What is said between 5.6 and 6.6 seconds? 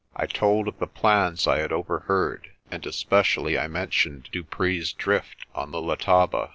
the Letaba.